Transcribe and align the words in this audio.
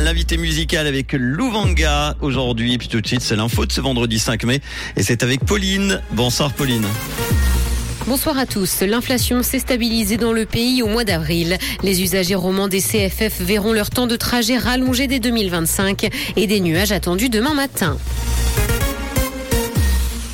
l'invité 0.00 0.36
musical 0.36 0.86
avec 0.86 1.12
Louvanga 1.12 2.16
aujourd'hui. 2.20 2.78
Puis 2.78 2.88
tout 2.88 3.00
de 3.00 3.06
suite, 3.06 3.20
c'est 3.20 3.36
l'info 3.36 3.66
de 3.66 3.72
ce 3.72 3.80
vendredi 3.80 4.18
5 4.18 4.44
mai. 4.44 4.60
Et 4.96 5.02
c'est 5.02 5.22
avec 5.22 5.44
Pauline. 5.44 6.00
Bonsoir 6.12 6.52
Pauline. 6.52 6.86
Bonsoir 8.06 8.38
à 8.38 8.46
tous. 8.46 8.80
L'inflation 8.80 9.42
s'est 9.42 9.58
stabilisée 9.58 10.16
dans 10.16 10.32
le 10.32 10.46
pays 10.46 10.82
au 10.82 10.88
mois 10.88 11.04
d'avril. 11.04 11.58
Les 11.82 12.02
usagers 12.02 12.34
romans 12.34 12.68
des 12.68 12.80
CFF 12.80 13.40
verront 13.40 13.72
leur 13.72 13.90
temps 13.90 14.06
de 14.06 14.16
trajet 14.16 14.56
rallongé 14.56 15.06
dès 15.06 15.20
2025 15.20 16.08
et 16.36 16.46
des 16.46 16.60
nuages 16.60 16.92
attendus 16.92 17.28
demain 17.28 17.54
matin. 17.54 17.96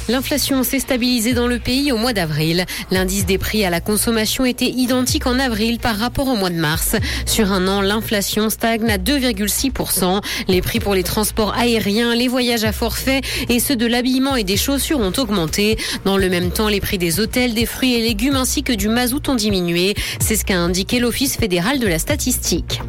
L'inflation 0.09 0.63
s'est 0.63 0.79
stabilisée 0.79 1.33
dans 1.33 1.49
le 1.49 1.59
pays 1.59 1.91
au 1.91 1.97
mois 1.97 2.13
d'avril. 2.13 2.65
L'indice 2.93 3.27
des 3.27 3.39
prix 3.39 3.65
à 3.65 3.71
la 3.71 3.81
consommation 3.81 4.45
était 4.45 4.71
identique 4.71 5.27
en 5.27 5.39
avril 5.41 5.79
par 5.79 5.97
rapport 5.99 6.29
au 6.29 6.37
mois 6.37 6.51
de 6.51 6.57
mars. 6.57 6.95
Sur 7.27 7.51
un 7.51 7.67
an, 7.67 7.81
l'inflation 7.81 8.49
stagne 8.49 8.89
à 8.89 8.99
2,6%. 8.99 10.21
Les 10.47 10.63
prix 10.63 10.79
pour 10.79 10.95
les 10.95 11.03
transports 11.03 11.55
aériens, 11.55 12.15
les 12.15 12.29
voyages 12.29 12.65
à 12.65 12.73
forfait 12.73 13.21
et 13.49 13.59
ceux 13.59 13.75
de 13.75 13.87
l'habillement 13.87 14.37
et 14.37 14.45
des 14.45 14.57
chaussures 14.57 15.01
ont 15.01 15.13
augmenté. 15.19 15.77
Dans 16.05 16.19
le 16.19 16.29
même 16.29 16.53
temps, 16.53 16.69
les 16.69 16.81
prix 16.81 16.99
des 16.99 17.19
hôtels, 17.19 17.55
des 17.55 17.67
fruits 17.67 17.95
et 17.95 18.03
légumes 18.03 18.37
ainsi 18.37 18.63
que 18.63 18.73
du 18.73 18.89
mazout 18.89 19.29
ont 19.29 19.35
diminué. 19.35 19.95
C'est 20.21 20.37
ce 20.37 20.45
qu'a 20.45 20.59
indiqué 20.59 21.01
l'Office 21.01 21.37
fédéral 21.37 21.81
de 21.81 21.87
la 21.89 21.99
statistique. 21.99 22.81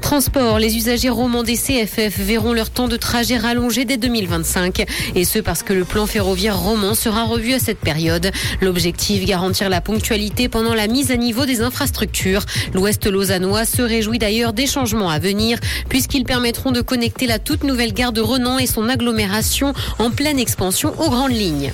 Transport, 0.00 0.58
les 0.58 0.76
usagers 0.76 1.10
romans 1.10 1.42
des 1.42 1.56
CFF 1.56 2.18
verront 2.18 2.52
leur 2.52 2.70
temps 2.70 2.88
de 2.88 2.96
trajet 2.96 3.36
rallongé 3.36 3.84
dès 3.84 3.96
2025. 3.98 4.86
Et 5.14 5.24
ce 5.24 5.38
parce 5.38 5.62
que 5.62 5.72
le 5.72 5.84
plan 5.84 6.06
ferroviaire 6.06 6.47
roman 6.56 6.94
sera 6.94 7.24
revu 7.24 7.54
à 7.54 7.58
cette 7.58 7.78
période. 7.78 8.30
L'objectif, 8.60 9.24
garantir 9.24 9.68
la 9.68 9.80
ponctualité 9.80 10.48
pendant 10.48 10.74
la 10.74 10.86
mise 10.86 11.10
à 11.10 11.16
niveau 11.16 11.46
des 11.46 11.60
infrastructures. 11.60 12.44
L'Ouest 12.74 13.06
lausannois 13.06 13.64
se 13.64 13.82
réjouit 13.82 14.18
d'ailleurs 14.18 14.52
des 14.52 14.66
changements 14.66 15.10
à 15.10 15.18
venir 15.18 15.58
puisqu'ils 15.88 16.24
permettront 16.24 16.70
de 16.70 16.80
connecter 16.80 17.26
la 17.26 17.38
toute 17.38 17.64
nouvelle 17.64 17.92
gare 17.92 18.12
de 18.12 18.20
Renan 18.20 18.58
et 18.58 18.66
son 18.66 18.88
agglomération 18.88 19.72
en 19.98 20.10
pleine 20.10 20.38
expansion 20.38 20.92
aux 20.98 21.10
grandes 21.10 21.32
lignes. 21.32 21.72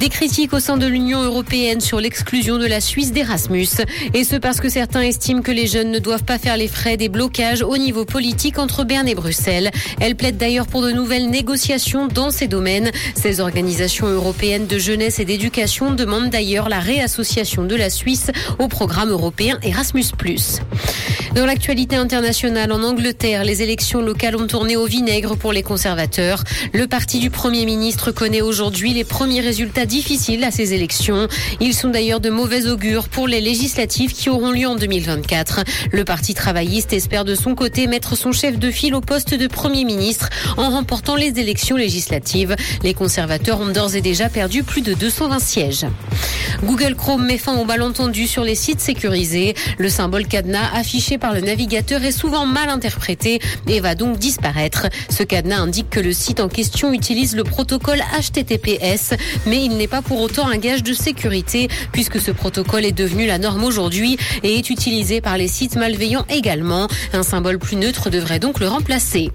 Des 0.00 0.10
critiques 0.10 0.52
au 0.52 0.60
sein 0.60 0.76
de 0.76 0.86
l'Union 0.86 1.22
européenne 1.22 1.80
sur 1.80 2.00
l'exclusion 2.00 2.58
de 2.58 2.66
la 2.66 2.82
Suisse 2.82 3.12
d'Erasmus. 3.12 3.68
Et 4.12 4.24
ce 4.24 4.36
parce 4.36 4.60
que 4.60 4.68
certains 4.68 5.00
estiment 5.00 5.40
que 5.40 5.52
les 5.52 5.66
jeunes 5.66 5.90
ne 5.90 5.98
doivent 5.98 6.24
pas 6.24 6.38
faire 6.38 6.58
les 6.58 6.68
frais 6.68 6.98
des 6.98 7.08
blocages 7.08 7.62
au 7.62 7.78
niveau 7.78 8.04
politique 8.04 8.58
entre 8.58 8.84
Berne 8.84 9.08
et 9.08 9.14
Bruxelles. 9.14 9.70
Elle 9.98 10.14
plaide 10.14 10.36
d'ailleurs 10.36 10.66
pour 10.66 10.82
de 10.82 10.92
nouvelles 10.92 11.30
négociations 11.30 12.08
dans 12.08 12.30
ces 12.30 12.46
domaines. 12.46 12.90
Ces 13.14 13.40
organisations 13.40 13.95
européennes 14.04 14.66
de 14.66 14.78
jeunesse 14.78 15.18
et 15.20 15.24
d'éducation 15.24 15.94
demandent 15.94 16.28
d'ailleurs 16.28 16.68
la 16.68 16.80
réassociation 16.80 17.64
de 17.64 17.74
la 17.74 17.88
Suisse 17.88 18.30
au 18.58 18.68
programme 18.68 19.10
européen 19.10 19.58
Erasmus+. 19.62 20.10
Dans 21.36 21.44
l'actualité 21.44 21.96
internationale, 21.96 22.72
en 22.72 22.82
Angleterre, 22.82 23.44
les 23.44 23.60
élections 23.62 24.00
locales 24.00 24.36
ont 24.36 24.46
tourné 24.46 24.74
au 24.74 24.86
vinaigre 24.86 25.36
pour 25.36 25.52
les 25.52 25.62
conservateurs. 25.62 26.42
Le 26.72 26.86
parti 26.86 27.18
du 27.18 27.28
Premier 27.28 27.66
ministre 27.66 28.10
connaît 28.10 28.40
aujourd'hui 28.40 28.94
les 28.94 29.04
premiers 29.04 29.42
résultats 29.42 29.84
difficiles 29.84 30.44
à 30.44 30.50
ces 30.50 30.72
élections. 30.72 31.28
Ils 31.60 31.74
sont 31.74 31.90
d'ailleurs 31.90 32.20
de 32.20 32.30
mauvais 32.30 32.68
augure 32.68 33.10
pour 33.10 33.28
les 33.28 33.42
législatives 33.42 34.14
qui 34.14 34.30
auront 34.30 34.50
lieu 34.50 34.66
en 34.66 34.76
2024. 34.76 35.60
Le 35.92 36.06
Parti 36.06 36.32
travailliste 36.32 36.94
espère 36.94 37.26
de 37.26 37.34
son 37.34 37.54
côté 37.54 37.86
mettre 37.86 38.16
son 38.16 38.32
chef 38.32 38.58
de 38.58 38.70
file 38.70 38.94
au 38.94 39.02
poste 39.02 39.34
de 39.34 39.46
Premier 39.46 39.84
ministre 39.84 40.30
en 40.56 40.70
remportant 40.70 41.16
les 41.16 41.38
élections 41.38 41.76
législatives. 41.76 42.56
Les 42.82 42.94
conservateurs 42.94 43.60
ont 43.60 43.68
d'ores 43.68 43.94
et 43.94 44.00
déjà 44.00 44.30
perdu 44.30 44.62
plus 44.62 44.80
de 44.80 44.94
220 44.94 45.38
sièges. 45.40 45.86
Google 46.64 46.94
Chrome 46.94 47.26
met 47.26 47.36
fin 47.36 47.54
au 47.58 47.66
malentendu 47.66 48.26
sur 48.26 48.42
les 48.42 48.54
sites 48.54 48.80
sécurisés. 48.80 49.54
Le 49.76 49.90
symbole 49.90 50.26
cadenas 50.26 50.70
affiché 50.72 51.18
par 51.18 51.25
le 51.32 51.40
navigateur 51.40 52.04
est 52.04 52.12
souvent 52.12 52.46
mal 52.46 52.68
interprété 52.68 53.40
et 53.66 53.80
va 53.80 53.94
donc 53.94 54.18
disparaître. 54.18 54.86
Ce 55.08 55.22
cadenas 55.22 55.58
indique 55.58 55.90
que 55.90 56.00
le 56.00 56.12
site 56.12 56.40
en 56.40 56.48
question 56.48 56.92
utilise 56.92 57.36
le 57.36 57.44
protocole 57.44 58.02
HTTPS, 58.18 59.14
mais 59.46 59.64
il 59.64 59.76
n'est 59.76 59.88
pas 59.88 60.02
pour 60.02 60.20
autant 60.20 60.48
un 60.48 60.58
gage 60.58 60.82
de 60.82 60.92
sécurité 60.92 61.68
puisque 61.92 62.20
ce 62.20 62.30
protocole 62.30 62.84
est 62.84 62.92
devenu 62.92 63.26
la 63.26 63.38
norme 63.38 63.64
aujourd'hui 63.64 64.18
et 64.42 64.56
est 64.56 64.70
utilisé 64.70 65.20
par 65.20 65.36
les 65.38 65.48
sites 65.48 65.76
malveillants 65.76 66.26
également. 66.28 66.88
Un 67.12 67.22
symbole 67.22 67.58
plus 67.58 67.76
neutre 67.76 68.10
devrait 68.10 68.38
donc 68.38 68.60
le 68.60 68.68
remplacer. 68.68 69.30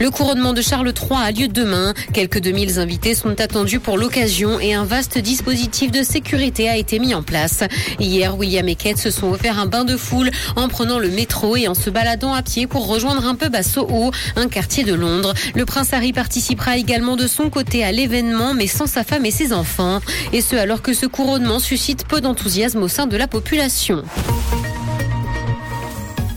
Le 0.00 0.10
couronnement 0.10 0.52
de 0.52 0.62
Charles 0.62 0.92
III 0.94 1.20
a 1.22 1.30
lieu 1.30 1.48
demain. 1.48 1.94
Quelques 2.12 2.40
2000 2.40 2.78
invités 2.78 3.14
sont 3.14 3.40
attendus 3.40 3.80
pour 3.80 3.96
l'occasion 3.96 4.60
et 4.60 4.74
un 4.74 4.84
vaste 4.84 5.18
dispositif 5.18 5.90
de 5.90 6.02
sécurité 6.02 6.68
a 6.68 6.76
été 6.76 6.98
mis 6.98 7.14
en 7.14 7.22
place. 7.22 7.64
Hier, 7.98 8.36
William 8.36 8.68
et 8.68 8.74
Kate 8.74 8.98
se 8.98 9.10
sont 9.10 9.30
offert 9.30 9.58
un 9.58 9.66
bain 9.66 9.84
de 9.84 9.96
foule 9.96 10.30
en 10.56 10.68
prenant 10.68 10.98
le 10.98 11.08
métro 11.08 11.56
et 11.56 11.68
en 11.68 11.74
se 11.74 11.90
baladant 11.90 12.34
à 12.34 12.42
pied 12.42 12.66
pour 12.66 12.86
rejoindre 12.86 13.26
un 13.26 13.34
peu 13.34 13.48
Soho, 13.62 14.10
un 14.36 14.48
quartier 14.48 14.84
de 14.84 14.94
Londres. 14.94 15.34
Le 15.54 15.64
prince 15.64 15.92
Harry 15.92 16.12
participera 16.12 16.76
également 16.76 17.16
de 17.16 17.26
son 17.26 17.50
côté 17.50 17.84
à 17.84 17.92
l'événement, 17.92 18.54
mais 18.54 18.66
sans 18.66 18.86
sa 18.86 19.04
femme 19.04 19.24
et 19.24 19.30
ses 19.30 19.52
enfants. 19.52 20.00
Et 20.32 20.40
ce, 20.40 20.56
alors 20.56 20.82
que 20.82 20.92
ce 20.92 21.06
couronnement 21.06 21.58
suscite 21.58 22.06
peu 22.06 22.20
d'enthousiasme 22.20 22.82
au 22.82 22.88
sein 22.88 23.06
de 23.06 23.16
la 23.16 23.28
population. 23.28 24.02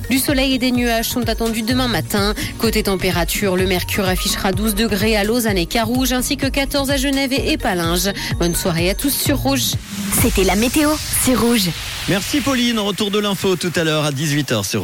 Du 0.09 0.19
soleil 0.19 0.53
et 0.53 0.57
des 0.57 0.71
nuages 0.71 1.09
sont 1.09 1.27
attendus 1.27 1.63
demain 1.63 1.87
matin. 1.87 2.33
Côté 2.59 2.83
température, 2.83 3.57
le 3.57 3.65
mercure 3.65 4.07
affichera 4.07 4.51
12 4.51 4.75
degrés 4.75 5.17
à 5.17 5.23
Lausanne 5.23 5.57
et 5.57 5.65
Carouge, 5.65 6.13
ainsi 6.13 6.37
que 6.37 6.47
14 6.47 6.91
à 6.91 6.97
Genève 6.97 7.33
et 7.33 7.51
Épalinges. 7.51 8.11
Bonne 8.39 8.55
soirée 8.55 8.89
à 8.89 8.95
tous 8.95 9.13
sur 9.13 9.37
Rouge. 9.37 9.73
C'était 10.21 10.45
la 10.45 10.55
météo, 10.55 10.91
c'est 11.21 11.35
Rouge. 11.35 11.69
Merci 12.07 12.39
Pauline, 12.39 12.79
retour 12.79 13.11
de 13.11 13.19
l'info 13.19 13.57
tout 13.57 13.71
à 13.75 13.83
l'heure 13.83 14.05
à 14.05 14.11
18h 14.11 14.65
sur 14.65 14.83